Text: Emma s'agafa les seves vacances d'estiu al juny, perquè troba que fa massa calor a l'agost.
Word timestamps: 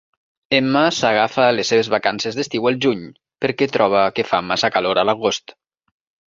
Emma 0.59 0.79
s'agafa 0.99 1.43
les 1.57 1.69
seves 1.73 1.89
vacances 1.95 2.39
d'estiu 2.39 2.65
al 2.71 2.79
juny, 2.87 3.03
perquè 3.45 3.69
troba 3.77 4.03
que 4.17 4.27
fa 4.31 4.41
massa 4.53 4.73
calor 4.79 5.03
a 5.03 5.05
l'agost. 5.13 5.57